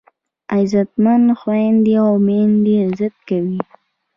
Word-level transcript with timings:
غیرتمند 0.55 1.27
خویندي 1.39 1.93
او 2.03 2.11
میندې 2.25 2.75
عزت 2.87 3.15
کوي 3.27 3.59